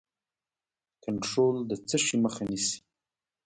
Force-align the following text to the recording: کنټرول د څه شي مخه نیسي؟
کنټرول 1.03 1.55
د 1.69 1.71
څه 1.87 1.97
شي 2.05 2.15
مخه 2.23 2.43
نیسي؟ 2.49 2.77